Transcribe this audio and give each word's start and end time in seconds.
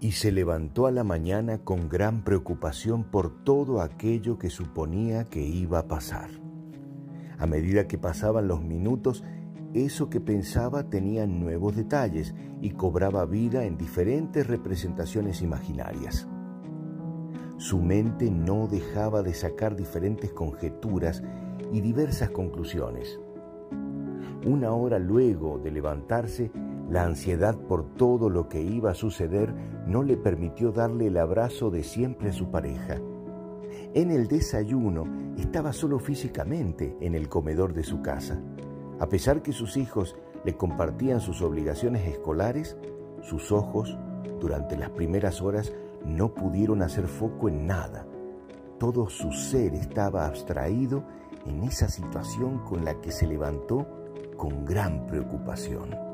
y 0.00 0.12
se 0.12 0.30
levantó 0.30 0.86
a 0.86 0.92
la 0.92 1.02
mañana 1.02 1.58
con 1.58 1.88
gran 1.88 2.22
preocupación 2.22 3.04
por 3.04 3.42
todo 3.44 3.80
aquello 3.80 4.38
que 4.38 4.50
suponía 4.50 5.24
que 5.24 5.42
iba 5.42 5.80
a 5.80 5.88
pasar. 5.88 6.30
A 7.38 7.46
medida 7.46 7.88
que 7.88 7.98
pasaban 7.98 8.48
los 8.48 8.62
minutos, 8.62 9.24
eso 9.74 10.08
que 10.08 10.20
pensaba 10.20 10.88
tenía 10.88 11.26
nuevos 11.26 11.76
detalles 11.76 12.34
y 12.60 12.70
cobraba 12.70 13.26
vida 13.26 13.64
en 13.64 13.76
diferentes 13.76 14.46
representaciones 14.46 15.42
imaginarias. 15.42 16.28
Su 17.58 17.80
mente 17.82 18.30
no 18.30 18.68
dejaba 18.68 19.22
de 19.22 19.34
sacar 19.34 19.74
diferentes 19.74 20.32
conjeturas 20.32 21.22
y 21.72 21.80
diversas 21.80 22.30
conclusiones. 22.30 23.18
Una 24.46 24.72
hora 24.72 25.00
luego 25.00 25.58
de 25.58 25.72
levantarse, 25.72 26.52
la 26.90 27.04
ansiedad 27.04 27.54
por 27.54 27.94
todo 27.94 28.30
lo 28.30 28.48
que 28.48 28.62
iba 28.62 28.90
a 28.90 28.94
suceder 28.94 29.52
no 29.86 30.02
le 30.02 30.16
permitió 30.16 30.72
darle 30.72 31.08
el 31.08 31.18
abrazo 31.18 31.70
de 31.70 31.82
siempre 31.82 32.30
a 32.30 32.32
su 32.32 32.50
pareja. 32.50 32.96
En 33.94 34.10
el 34.10 34.26
desayuno 34.26 35.04
estaba 35.38 35.72
solo 35.72 35.98
físicamente 35.98 36.96
en 37.00 37.14
el 37.14 37.28
comedor 37.28 37.74
de 37.74 37.84
su 37.84 38.00
casa. 38.00 38.40
A 39.00 39.08
pesar 39.08 39.42
que 39.42 39.52
sus 39.52 39.76
hijos 39.76 40.16
le 40.44 40.56
compartían 40.56 41.20
sus 41.20 41.42
obligaciones 41.42 42.06
escolares, 42.06 42.76
sus 43.22 43.52
ojos, 43.52 43.98
durante 44.40 44.76
las 44.76 44.90
primeras 44.90 45.42
horas, 45.42 45.72
no 46.04 46.32
pudieron 46.32 46.82
hacer 46.82 47.06
foco 47.06 47.48
en 47.48 47.66
nada. 47.66 48.06
Todo 48.78 49.10
su 49.10 49.32
ser 49.32 49.74
estaba 49.74 50.26
abstraído 50.26 51.04
en 51.44 51.64
esa 51.64 51.88
situación 51.88 52.58
con 52.64 52.84
la 52.84 53.00
que 53.00 53.10
se 53.10 53.26
levantó 53.26 53.86
con 54.36 54.64
gran 54.64 55.06
preocupación. 55.06 56.07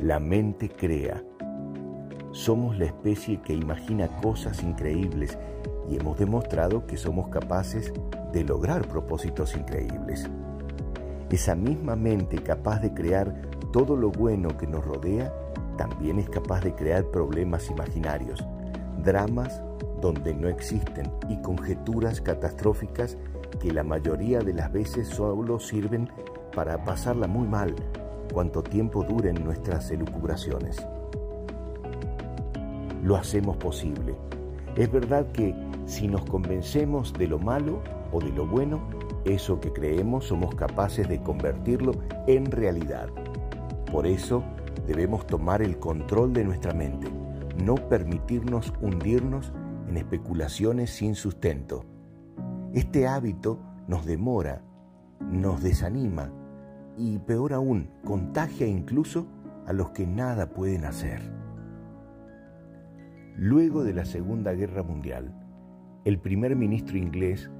La 0.00 0.20
mente 0.20 0.68
crea. 0.68 1.24
Somos 2.30 2.78
la 2.78 2.84
especie 2.84 3.40
que 3.40 3.54
imagina 3.54 4.08
cosas 4.20 4.62
increíbles 4.62 5.38
y 5.88 5.96
hemos 5.96 6.18
demostrado 6.18 6.86
que 6.86 6.98
somos 6.98 7.30
capaces 7.30 7.94
de 8.30 8.44
lograr 8.44 8.86
propósitos 8.88 9.56
increíbles. 9.56 10.28
Esa 11.30 11.54
misma 11.54 11.96
mente 11.96 12.36
capaz 12.36 12.80
de 12.80 12.92
crear 12.92 13.40
todo 13.72 13.96
lo 13.96 14.10
bueno 14.10 14.58
que 14.58 14.66
nos 14.66 14.84
rodea, 14.84 15.32
también 15.78 16.18
es 16.18 16.28
capaz 16.28 16.60
de 16.60 16.74
crear 16.74 17.06
problemas 17.06 17.70
imaginarios, 17.70 18.44
dramas 19.02 19.62
donde 20.02 20.34
no 20.34 20.48
existen 20.48 21.10
y 21.30 21.40
conjeturas 21.40 22.20
catastróficas 22.20 23.16
que 23.60 23.72
la 23.72 23.82
mayoría 23.82 24.40
de 24.40 24.52
las 24.52 24.70
veces 24.70 25.08
solo 25.08 25.58
sirven 25.58 26.10
para 26.54 26.84
pasarla 26.84 27.26
muy 27.26 27.48
mal 27.48 27.74
cuanto 28.26 28.62
tiempo 28.62 29.04
duren 29.04 29.42
nuestras 29.44 29.90
elucubraciones. 29.90 30.86
Lo 33.02 33.16
hacemos 33.16 33.56
posible. 33.56 34.14
Es 34.76 34.90
verdad 34.90 35.30
que 35.32 35.54
si 35.86 36.08
nos 36.08 36.24
convencemos 36.24 37.12
de 37.12 37.28
lo 37.28 37.38
malo 37.38 37.80
o 38.12 38.20
de 38.20 38.30
lo 38.30 38.46
bueno, 38.46 38.80
eso 39.24 39.60
que 39.60 39.72
creemos 39.72 40.26
somos 40.26 40.54
capaces 40.54 41.08
de 41.08 41.22
convertirlo 41.22 41.92
en 42.26 42.50
realidad. 42.50 43.08
Por 43.90 44.06
eso 44.06 44.42
debemos 44.86 45.26
tomar 45.26 45.62
el 45.62 45.78
control 45.78 46.32
de 46.32 46.44
nuestra 46.44 46.74
mente, 46.74 47.08
no 47.64 47.74
permitirnos 47.74 48.72
hundirnos 48.80 49.52
en 49.88 49.96
especulaciones 49.96 50.90
sin 50.90 51.14
sustento. 51.14 51.84
Este 52.74 53.06
hábito 53.06 53.58
nos 53.88 54.04
demora, 54.04 54.62
nos 55.20 55.62
desanima 55.62 56.30
y 56.96 57.18
peor 57.18 57.52
aún, 57.52 57.90
contagia 58.04 58.66
incluso 58.66 59.26
a 59.66 59.72
los 59.72 59.90
que 59.90 60.06
nada 60.06 60.50
pueden 60.50 60.84
hacer. 60.84 61.20
Luego 63.36 63.84
de 63.84 63.92
la 63.92 64.04
Segunda 64.04 64.52
Guerra 64.54 64.82
Mundial, 64.82 65.34
el 66.04 66.18
primer 66.18 66.56
ministro 66.56 66.96
inglés, 66.96 67.50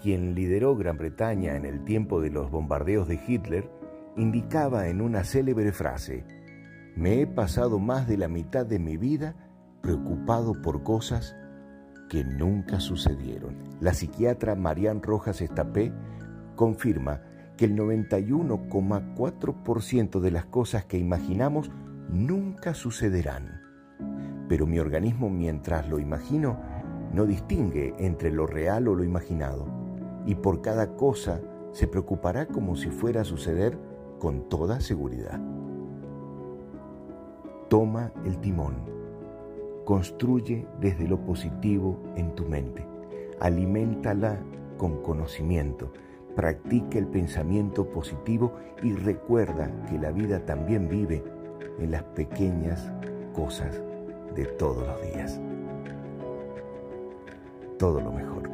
quien 0.00 0.34
lideró 0.34 0.76
Gran 0.76 0.98
Bretaña 0.98 1.56
en 1.56 1.64
el 1.64 1.84
tiempo 1.84 2.20
de 2.20 2.30
los 2.30 2.50
bombardeos 2.50 3.08
de 3.08 3.18
Hitler, 3.26 3.70
indicaba 4.16 4.88
en 4.88 5.00
una 5.00 5.24
célebre 5.24 5.72
frase, 5.72 6.24
me 6.94 7.20
he 7.20 7.26
pasado 7.26 7.80
más 7.80 8.06
de 8.06 8.16
la 8.16 8.28
mitad 8.28 8.64
de 8.64 8.78
mi 8.78 8.96
vida 8.96 9.34
preocupado 9.82 10.62
por 10.62 10.84
cosas 10.84 11.34
que 12.08 12.24
nunca 12.24 12.78
sucedieron. 12.78 13.56
La 13.80 13.92
psiquiatra 13.92 14.54
Marianne 14.54 15.00
Rojas 15.02 15.40
Estapé 15.40 15.92
confirma 16.54 17.22
que 17.56 17.66
el 17.66 17.76
91,4% 17.76 20.20
de 20.20 20.30
las 20.30 20.46
cosas 20.46 20.84
que 20.84 20.98
imaginamos 20.98 21.72
nunca 22.08 22.74
sucederán. 22.74 23.60
Pero 24.48 24.66
mi 24.66 24.78
organismo 24.78 25.28
mientras 25.30 25.88
lo 25.88 25.98
imagino 25.98 26.58
no 27.12 27.24
distingue 27.26 27.94
entre 27.98 28.30
lo 28.32 28.46
real 28.46 28.88
o 28.88 28.94
lo 28.94 29.04
imaginado 29.04 29.66
y 30.26 30.34
por 30.34 30.62
cada 30.62 30.96
cosa 30.96 31.40
se 31.72 31.86
preocupará 31.86 32.46
como 32.46 32.76
si 32.76 32.90
fuera 32.90 33.22
a 33.22 33.24
suceder 33.24 33.78
con 34.18 34.48
toda 34.48 34.80
seguridad. 34.80 35.40
Toma 37.68 38.12
el 38.24 38.38
timón. 38.38 38.92
Construye 39.84 40.66
desde 40.80 41.06
lo 41.06 41.20
positivo 41.20 42.02
en 42.16 42.34
tu 42.34 42.46
mente. 42.46 42.86
Aliméntala 43.40 44.40
con 44.78 45.02
conocimiento 45.02 45.92
Practica 46.34 46.98
el 46.98 47.06
pensamiento 47.06 47.88
positivo 47.88 48.54
y 48.82 48.92
recuerda 48.92 49.70
que 49.88 49.98
la 49.98 50.10
vida 50.10 50.44
también 50.44 50.88
vive 50.88 51.22
en 51.78 51.90
las 51.90 52.02
pequeñas 52.02 52.90
cosas 53.32 53.80
de 54.34 54.46
todos 54.46 54.86
los 54.86 55.02
días. 55.12 55.40
Todo 57.78 58.00
lo 58.00 58.12
mejor. 58.12 58.53